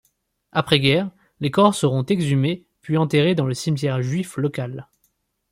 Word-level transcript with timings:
Après-guerre, 0.51 1.11
les 1.41 1.51
corps 1.51 1.75
seront 1.75 2.01
exhumés 2.03 2.65
puis 2.81 2.97
enterrés 2.97 3.35
dans 3.35 3.45
le 3.45 3.53
cimetière 3.53 4.01
juif 4.01 4.35
local. 4.37 4.87